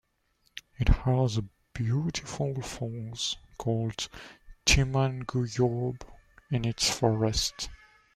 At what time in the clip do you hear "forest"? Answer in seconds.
6.89-7.69